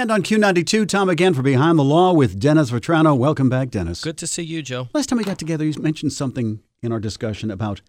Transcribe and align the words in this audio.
And 0.00 0.10
on 0.10 0.22
Q92, 0.22 0.88
Tom 0.88 1.10
again 1.10 1.34
for 1.34 1.42
Behind 1.42 1.78
the 1.78 1.84
Law 1.84 2.14
with 2.14 2.40
Dennis 2.40 2.70
Vetrano. 2.70 3.14
Welcome 3.14 3.50
back, 3.50 3.68
Dennis. 3.68 4.02
Good 4.02 4.16
to 4.16 4.26
see 4.26 4.42
you, 4.42 4.62
Joe. 4.62 4.88
Last 4.94 5.10
time 5.10 5.18
we 5.18 5.24
got 5.24 5.38
together, 5.38 5.62
you 5.62 5.74
mentioned 5.78 6.14
something 6.14 6.62
in 6.82 6.90
our 6.90 7.00
discussion 7.00 7.50
about 7.50 7.82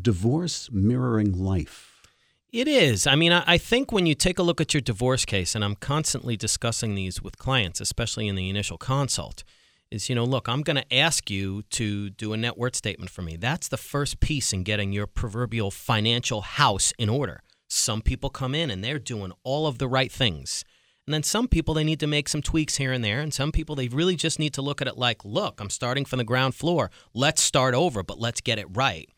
divorce 0.00 0.70
mirroring 0.72 1.38
life. 1.38 2.00
It 2.50 2.68
is. 2.68 3.06
I 3.06 3.16
mean, 3.16 3.32
I 3.32 3.44
I 3.46 3.58
think 3.58 3.92
when 3.92 4.06
you 4.06 4.14
take 4.14 4.38
a 4.38 4.42
look 4.42 4.62
at 4.62 4.72
your 4.72 4.80
divorce 4.80 5.26
case, 5.26 5.54
and 5.54 5.62
I'm 5.62 5.74
constantly 5.74 6.38
discussing 6.38 6.94
these 6.94 7.20
with 7.20 7.36
clients, 7.36 7.82
especially 7.82 8.28
in 8.28 8.34
the 8.34 8.48
initial 8.48 8.78
consult, 8.78 9.44
is, 9.90 10.08
you 10.08 10.14
know, 10.14 10.24
look, 10.24 10.48
I'm 10.48 10.62
going 10.62 10.76
to 10.78 10.94
ask 10.94 11.28
you 11.28 11.64
to 11.72 12.08
do 12.08 12.32
a 12.32 12.38
net 12.38 12.56
worth 12.56 12.76
statement 12.76 13.10
for 13.10 13.20
me. 13.20 13.36
That's 13.36 13.68
the 13.68 13.76
first 13.76 14.20
piece 14.20 14.54
in 14.54 14.62
getting 14.62 14.90
your 14.94 15.06
proverbial 15.06 15.70
financial 15.70 16.40
house 16.40 16.94
in 16.98 17.10
order. 17.10 17.42
Some 17.68 18.00
people 18.00 18.30
come 18.30 18.54
in 18.54 18.70
and 18.70 18.82
they're 18.82 18.98
doing 18.98 19.32
all 19.44 19.66
of 19.66 19.76
the 19.76 19.86
right 19.86 20.10
things. 20.10 20.64
And 21.08 21.14
then 21.14 21.22
some 21.22 21.48
people, 21.48 21.72
they 21.72 21.84
need 21.84 22.00
to 22.00 22.06
make 22.06 22.28
some 22.28 22.42
tweaks 22.42 22.76
here 22.76 22.92
and 22.92 23.02
there. 23.02 23.20
And 23.20 23.32
some 23.32 23.50
people, 23.50 23.74
they 23.74 23.88
really 23.88 24.14
just 24.14 24.38
need 24.38 24.52
to 24.52 24.60
look 24.60 24.82
at 24.82 24.88
it 24.88 24.98
like, 24.98 25.24
look, 25.24 25.58
I'm 25.58 25.70
starting 25.70 26.04
from 26.04 26.18
the 26.18 26.24
ground 26.24 26.54
floor. 26.54 26.90
Let's 27.14 27.42
start 27.42 27.72
over, 27.74 28.02
but 28.02 28.20
let's 28.20 28.42
get 28.42 28.58
it 28.58 28.66
right. 28.76 29.08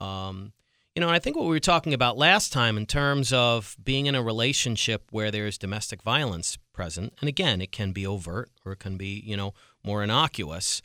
Um, 0.00 0.54
you 0.94 1.00
know, 1.00 1.10
I 1.10 1.18
think 1.18 1.36
what 1.36 1.42
we 1.42 1.50
were 1.50 1.60
talking 1.60 1.92
about 1.92 2.16
last 2.16 2.50
time 2.50 2.78
in 2.78 2.86
terms 2.86 3.30
of 3.30 3.76
being 3.84 4.06
in 4.06 4.14
a 4.14 4.22
relationship 4.22 5.02
where 5.10 5.30
there's 5.30 5.58
domestic 5.58 6.02
violence 6.02 6.56
present, 6.72 7.12
and 7.20 7.28
again, 7.28 7.60
it 7.60 7.72
can 7.72 7.92
be 7.92 8.06
overt 8.06 8.48
or 8.64 8.72
it 8.72 8.78
can 8.78 8.96
be, 8.96 9.22
you 9.22 9.36
know, 9.36 9.52
more 9.84 10.02
innocuous. 10.02 10.80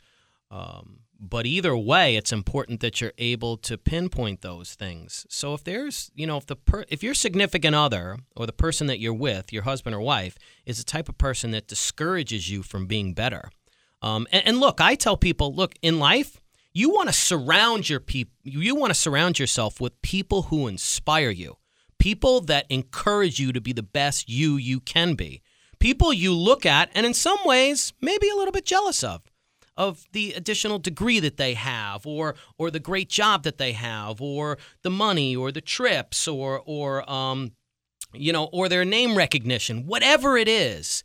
Um, 0.50 1.03
but 1.18 1.46
either 1.46 1.76
way, 1.76 2.16
it's 2.16 2.32
important 2.32 2.80
that 2.80 3.00
you're 3.00 3.12
able 3.18 3.56
to 3.58 3.78
pinpoint 3.78 4.42
those 4.42 4.74
things. 4.74 5.26
So 5.28 5.54
if 5.54 5.64
there's, 5.64 6.10
you 6.14 6.26
know, 6.26 6.36
if 6.36 6.46
the 6.46 6.56
per- 6.56 6.84
if 6.88 7.02
your 7.02 7.14
significant 7.14 7.74
other 7.74 8.18
or 8.36 8.46
the 8.46 8.52
person 8.52 8.86
that 8.88 9.00
you're 9.00 9.14
with, 9.14 9.52
your 9.52 9.62
husband 9.62 9.94
or 9.94 10.00
wife, 10.00 10.36
is 10.66 10.78
the 10.78 10.84
type 10.84 11.08
of 11.08 11.18
person 11.18 11.50
that 11.52 11.68
discourages 11.68 12.50
you 12.50 12.62
from 12.62 12.86
being 12.86 13.14
better, 13.14 13.50
um, 14.02 14.26
and, 14.32 14.46
and 14.46 14.58
look, 14.58 14.80
I 14.80 14.94
tell 14.96 15.16
people, 15.16 15.54
look, 15.54 15.74
in 15.80 15.98
life, 15.98 16.40
you 16.72 16.90
want 16.90 17.08
to 17.08 17.12
surround 17.14 17.88
your 17.88 18.00
people, 18.00 18.34
you 18.42 18.74
want 18.74 18.90
to 18.90 18.94
surround 18.94 19.38
yourself 19.38 19.80
with 19.80 20.02
people 20.02 20.42
who 20.42 20.66
inspire 20.68 21.30
you, 21.30 21.56
people 21.98 22.40
that 22.42 22.66
encourage 22.68 23.38
you 23.38 23.52
to 23.52 23.60
be 23.60 23.72
the 23.72 23.82
best 23.82 24.28
you 24.28 24.56
you 24.56 24.80
can 24.80 25.14
be, 25.14 25.42
people 25.78 26.12
you 26.12 26.34
look 26.34 26.66
at 26.66 26.90
and 26.94 27.06
in 27.06 27.14
some 27.14 27.38
ways 27.44 27.92
maybe 28.00 28.28
a 28.28 28.34
little 28.34 28.52
bit 28.52 28.64
jealous 28.66 29.04
of 29.04 29.22
of 29.76 30.04
the 30.12 30.32
additional 30.34 30.78
degree 30.78 31.20
that 31.20 31.36
they 31.36 31.54
have 31.54 32.06
or 32.06 32.34
or 32.58 32.70
the 32.70 32.80
great 32.80 33.08
job 33.08 33.42
that 33.42 33.58
they 33.58 33.72
have 33.72 34.20
or 34.20 34.58
the 34.82 34.90
money 34.90 35.34
or 35.34 35.50
the 35.50 35.60
trips 35.60 36.28
or 36.28 36.62
or 36.64 37.08
um 37.10 37.52
you 38.12 38.32
know 38.32 38.44
or 38.52 38.68
their 38.68 38.84
name 38.84 39.16
recognition 39.16 39.86
whatever 39.86 40.36
it 40.36 40.48
is 40.48 41.02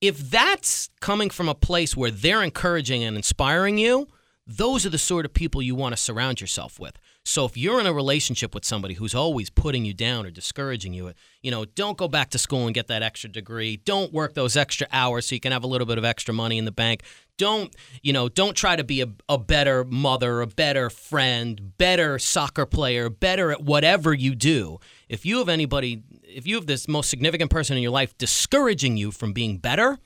if 0.00 0.18
that's 0.30 0.90
coming 1.00 1.30
from 1.30 1.48
a 1.48 1.54
place 1.54 1.96
where 1.96 2.10
they're 2.10 2.42
encouraging 2.42 3.02
and 3.02 3.16
inspiring 3.16 3.78
you 3.78 4.06
those 4.46 4.84
are 4.84 4.90
the 4.90 4.98
sort 4.98 5.24
of 5.24 5.32
people 5.32 5.62
you 5.62 5.74
want 5.74 5.94
to 5.94 6.00
surround 6.00 6.40
yourself 6.40 6.78
with 6.78 6.98
so 7.24 7.44
if 7.44 7.56
you're 7.56 7.78
in 7.78 7.86
a 7.86 7.92
relationship 7.92 8.52
with 8.52 8.64
somebody 8.64 8.94
who's 8.94 9.14
always 9.14 9.48
putting 9.48 9.84
you 9.84 9.94
down 9.94 10.26
or 10.26 10.30
discouraging 10.30 10.92
you, 10.92 11.12
you 11.40 11.52
know, 11.52 11.64
don't 11.64 11.96
go 11.96 12.08
back 12.08 12.30
to 12.30 12.38
school 12.38 12.66
and 12.66 12.74
get 12.74 12.88
that 12.88 13.02
extra 13.02 13.30
degree. 13.30 13.76
Don't 13.76 14.12
work 14.12 14.34
those 14.34 14.56
extra 14.56 14.88
hours 14.90 15.26
so 15.26 15.36
you 15.36 15.40
can 15.40 15.52
have 15.52 15.62
a 15.62 15.68
little 15.68 15.86
bit 15.86 15.98
of 15.98 16.04
extra 16.04 16.34
money 16.34 16.58
in 16.58 16.64
the 16.64 16.72
bank. 16.72 17.02
Don't, 17.38 17.74
you 18.02 18.12
know, 18.12 18.28
don't 18.28 18.56
try 18.56 18.74
to 18.74 18.82
be 18.82 19.02
a, 19.02 19.06
a 19.28 19.38
better 19.38 19.84
mother, 19.84 20.40
a 20.40 20.48
better 20.48 20.90
friend, 20.90 21.78
better 21.78 22.18
soccer 22.18 22.66
player, 22.66 23.08
better 23.08 23.52
at 23.52 23.62
whatever 23.62 24.12
you 24.12 24.34
do. 24.34 24.80
If 25.08 25.24
you 25.24 25.38
have 25.38 25.48
anybody, 25.48 26.02
if 26.24 26.44
you 26.44 26.56
have 26.56 26.66
this 26.66 26.88
most 26.88 27.08
significant 27.08 27.52
person 27.52 27.76
in 27.76 27.84
your 27.84 27.92
life 27.92 28.18
discouraging 28.18 28.96
you 28.96 29.12
from 29.12 29.32
being 29.32 29.58
better, 29.58 30.00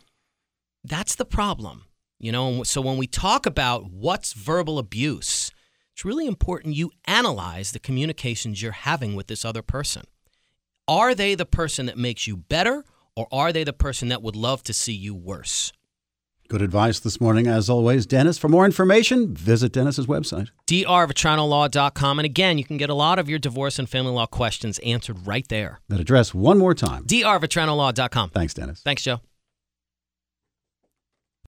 that's 0.85 1.15
the 1.15 1.25
problem. 1.25 1.87
You 2.19 2.33
know, 2.33 2.63
so 2.63 2.81
when 2.81 2.97
we 2.97 3.07
talk 3.07 3.47
about 3.47 3.91
what's 3.91 4.33
verbal 4.33 4.79
abuse, 4.79 5.51
it's 5.93 6.05
really 6.05 6.27
important 6.27 6.75
you 6.75 6.91
analyze 7.07 7.73
the 7.73 7.79
communications 7.79 8.63
you're 8.63 8.73
having 8.73 9.15
with 9.15 9.27
this 9.27 9.45
other 9.45 9.63
person. 9.63 10.05
Are 10.89 11.15
they 11.15 11.35
the 11.35 11.47
person 11.47 11.87
that 11.87 11.99
makes 11.99 12.27
you 12.27 12.37
better, 12.37 12.85
or 13.15 13.27
are 13.33 13.53
they 13.53 13.65
the 13.65 13.73
person 13.73 14.09
that 14.09 14.23
would 14.23 14.37
love 14.37 14.63
to 14.65 14.73
see 14.73 14.93
you 14.93 15.15
worse? 15.15 15.73
Good 16.49 16.63
advice 16.63 17.01
this 17.01 17.21
morning, 17.21 17.49
as 17.49 17.69
always. 17.69 18.07
Dennis, 18.07 18.39
for 18.39 18.49
more 18.49 18.65
information, 18.65 19.35
visit 19.35 19.73
Dennis's 19.73 20.07
website. 20.07 20.51
drvetranolaw.com. 20.69 22.19
And 22.21 22.27
again, 22.27 22.57
you 22.57 22.65
can 22.65 22.77
get 22.77 22.89
a 22.89 22.95
lot 22.95 23.19
of 23.19 23.29
your 23.29 23.41
divorce 23.41 23.81
and 23.81 23.89
family 23.89 24.13
law 24.13 24.27
questions 24.27 24.79
answered 24.79 25.27
right 25.27 25.47
there. 25.49 25.81
That 25.89 25.99
address 25.99 26.33
one 26.33 26.59
more 26.59 26.73
time. 26.73 27.05
drvetranolaw.com. 27.05 28.31
Thanks, 28.31 28.55
Dennis. 28.55 28.81
Thanks, 28.83 29.03
Joe. 29.03 29.21